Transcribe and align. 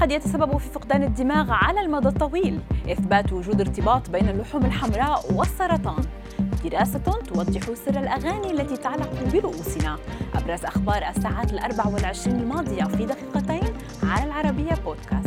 قد 0.00 0.12
يتسبب 0.12 0.56
في 0.56 0.68
فقدان 0.68 1.02
الدماغ 1.02 1.50
على 1.50 1.80
المدى 1.80 2.08
الطويل 2.08 2.60
إثبات 2.92 3.32
وجود 3.32 3.60
ارتباط 3.60 4.10
بين 4.10 4.28
اللحوم 4.28 4.64
الحمراء 4.64 5.32
والسرطان. 5.32 6.04
دراسة 6.64 6.98
توضح 6.98 7.60
سر 7.74 8.00
الأغاني 8.00 8.50
التي 8.50 8.76
تعلق 8.76 9.10
برؤوسنا 9.32 9.98
أبرز 10.34 10.64
أخبار 10.64 11.02
الساعات 11.16 11.52
الأربع 11.52 11.86
والعشرين 11.86 12.40
الماضية 12.40 12.84
في 12.84 13.06
دقيقتين 13.06 13.72
على 14.02 14.24
العربية 14.24 14.74
بودكاست. 14.84 15.25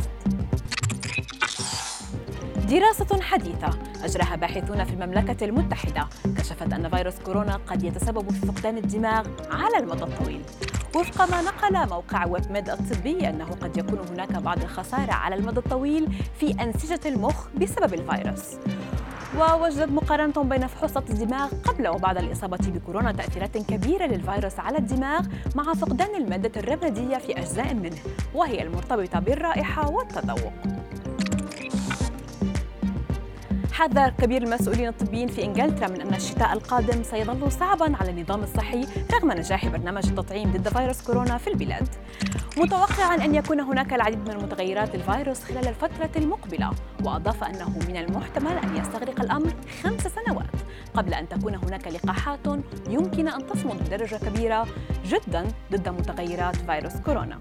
دراسة 2.69 3.21
حديثة 3.21 3.69
أجراها 4.03 4.35
باحثون 4.35 4.83
في 4.83 4.93
المملكة 4.93 5.45
المتحدة 5.45 6.07
كشفت 6.37 6.73
أن 6.73 6.89
فيروس 6.89 7.19
كورونا 7.19 7.59
قد 7.67 7.83
يتسبب 7.83 8.31
في 8.31 8.47
فقدان 8.47 8.77
الدماغ 8.77 9.27
على 9.51 9.77
المدى 9.77 10.03
الطويل. 10.03 10.41
وفق 10.95 11.31
ما 11.31 11.41
نقل 11.41 11.89
موقع 11.89 12.25
ويب 12.25 12.51
ميد 12.51 12.69
الطبي 12.69 13.29
أنه 13.29 13.45
قد 13.45 13.77
يكون 13.77 13.99
هناك 14.11 14.31
بعض 14.31 14.61
الخسارة 14.61 15.11
على 15.11 15.35
المدى 15.35 15.59
الطويل 15.59 16.07
في 16.39 16.63
أنسجة 16.63 16.99
المخ 17.05 17.47
بسبب 17.57 17.93
الفيروس. 17.93 18.57
ووجدت 19.37 19.91
مقارنة 19.91 20.43
بين 20.43 20.67
فحوصات 20.67 21.09
الدماغ 21.09 21.49
قبل 21.63 21.87
وبعد 21.87 22.17
الإصابة 22.17 22.57
بكورونا 22.67 23.11
تأثيرات 23.11 23.57
كبيرة 23.57 24.05
للفيروس 24.05 24.59
على 24.59 24.77
الدماغ 24.77 25.21
مع 25.55 25.73
فقدان 25.73 26.15
المادة 26.15 26.61
الرمادية 26.61 27.17
في 27.17 27.39
أجزاء 27.39 27.73
منه 27.73 27.97
وهي 28.33 28.61
المرتبطة 28.61 29.19
بالرائحة 29.19 29.89
والتذوق. 29.89 30.78
حذر 33.79 34.09
كبير 34.09 34.43
المسؤولين 34.43 34.87
الطبيين 34.87 35.27
في 35.27 35.45
إنجلترا 35.45 35.87
من 35.87 36.01
أن 36.01 36.13
الشتاء 36.13 36.53
القادم 36.53 37.03
سيظل 37.03 37.51
صعبا 37.51 37.95
على 37.97 38.11
النظام 38.11 38.43
الصحي 38.43 38.85
رغم 39.13 39.31
نجاح 39.31 39.67
برنامج 39.67 40.07
التطعيم 40.07 40.51
ضد 40.51 40.69
فيروس 40.69 41.01
كورونا 41.01 41.37
في 41.37 41.47
البلاد. 41.47 41.87
متوقعا 42.57 43.15
أن 43.15 43.35
يكون 43.35 43.59
هناك 43.59 43.93
العديد 43.93 44.29
من 44.29 44.35
متغيرات 44.35 44.95
الفيروس 44.95 45.43
خلال 45.43 45.67
الفترة 45.67 46.09
المقبلة، 46.15 46.71
وأضاف 47.03 47.43
أنه 47.43 47.79
من 47.87 47.97
المحتمل 47.97 48.57
أن 48.57 48.77
يستغرق 48.77 49.21
الأمر 49.21 49.53
خمس 49.83 50.07
سنوات 50.07 50.55
قبل 50.93 51.13
أن 51.13 51.29
تكون 51.29 51.55
هناك 51.55 51.87
لقاحات 51.87 52.47
يمكن 52.89 53.27
أن 53.27 53.47
تصمد 53.47 53.83
بدرجة 53.85 54.15
كبيرة 54.15 54.67
جدا 55.05 55.47
ضد 55.71 55.89
متغيرات 55.89 56.55
فيروس 56.55 56.95
كورونا. 56.95 57.39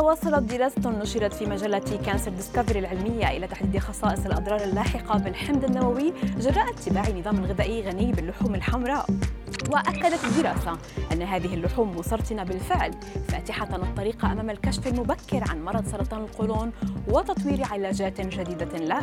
توصلت 0.00 0.52
دراسة 0.52 0.90
نشرت 0.90 1.32
في 1.32 1.46
مجلة 1.46 1.98
Cancer 2.06 2.30
Discovery 2.30 2.78
العلمية 2.78 3.36
إلى 3.36 3.46
تحديد 3.46 3.78
خصائص 3.78 4.26
الأضرار 4.26 4.64
اللاحقة 4.64 5.18
بالحمض 5.18 5.64
النووي 5.64 6.12
جراء 6.38 6.70
اتباع 6.70 7.08
نظام 7.08 7.44
غذائي 7.44 7.82
غني 7.82 8.12
باللحوم 8.12 8.54
الحمراء. 8.54 9.06
وأكدت 9.70 10.24
الدراسة 10.24 10.78
أن 11.12 11.22
هذه 11.22 11.54
اللحوم 11.54 11.96
مسرطنة 11.96 12.42
بالفعل 12.42 12.94
فاتحة 13.28 13.76
الطريق 13.76 14.24
أمام 14.24 14.50
الكشف 14.50 14.86
المبكر 14.86 15.44
عن 15.50 15.64
مرض 15.64 15.86
سرطان 15.86 16.20
القولون 16.20 16.72
وتطوير 17.08 17.64
علاجات 17.70 18.20
جديدة 18.20 18.78
له. 18.78 19.02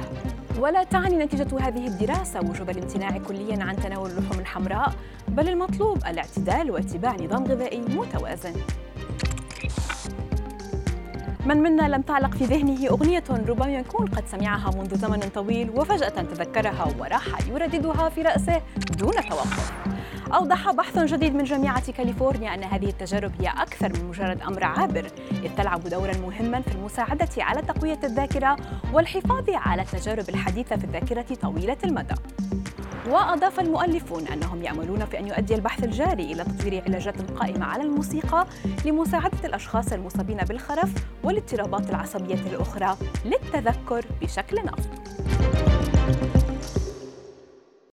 ولا 0.59 0.83
تعني 0.83 1.15
نتيجة 1.15 1.59
هذه 1.59 1.87
الدراسة 1.87 2.39
وجوب 2.39 2.69
الامتناع 2.69 3.17
كليا 3.17 3.63
عن 3.63 3.75
تناول 3.75 4.09
اللحوم 4.11 4.39
الحمراء 4.39 4.93
بل 5.27 5.49
المطلوب 5.49 5.97
الاعتدال 5.97 6.71
واتباع 6.71 7.15
نظام 7.15 7.43
غذائي 7.43 7.81
متوازن. 7.81 8.53
من 11.47 11.57
منا 11.57 11.87
لم 11.87 12.01
تعلق 12.01 12.35
في 12.35 12.45
ذهنه 12.45 12.87
أغنية 12.87 13.23
ربما 13.29 13.73
يكون 13.73 14.05
قد 14.07 14.23
سمعها 14.27 14.71
منذ 14.77 14.95
زمن 14.95 15.19
طويل 15.19 15.69
وفجأة 15.69 16.09
تذكرها 16.09 16.87
وراح 16.99 17.47
يرددها 17.47 18.09
في 18.09 18.21
رأسه 18.21 18.61
دون 18.97 19.13
توقف. 19.13 19.71
أوضح 20.33 20.71
بحث 20.71 20.99
جديد 20.99 21.35
من 21.35 21.43
جامعة 21.43 21.91
كاليفورنيا 21.91 22.53
أن 22.53 22.63
هذه 22.63 22.89
التجارب 22.89 23.31
هي 23.41 23.47
أكثر 23.47 23.93
من 23.93 24.05
مجرد 24.09 24.41
أمر 24.41 24.63
عابر 24.63 25.05
إذ 25.31 25.55
تلعب 25.57 25.83
دورا 25.83 26.17
مهما 26.17 26.61
في 26.61 26.75
المساعدة 26.75 27.29
على 27.37 27.61
تقوية 27.61 27.99
الذاكرة 28.03 28.57
والحفاظ 28.93 29.49
على 29.49 29.81
التجارب 29.81 30.29
الحديثة 30.29 30.75
في 30.75 30.83
الذاكرة 30.83 31.35
طويلة 31.41 31.77
المدى. 31.83 32.15
وأضاف 33.09 33.59
المؤلفون 33.59 34.27
أنهم 34.27 34.63
يأملون 34.63 35.05
في 35.05 35.19
أن 35.19 35.27
يؤدي 35.27 35.55
البحث 35.55 35.83
الجاري 35.83 36.23
إلى 36.33 36.43
تطوير 36.43 36.83
علاجات 36.87 37.31
قائمة 37.31 37.65
على 37.65 37.83
الموسيقى 37.83 38.47
لمساعدة 38.85 39.37
الأشخاص 39.45 39.93
المصابين 39.93 40.37
بالخرف 40.37 40.89
والاضطرابات 41.23 41.89
العصبية 41.89 42.35
الأخرى 42.35 42.97
للتذكر 43.25 44.05
بشكل 44.21 44.57
أفضل 44.57 45.56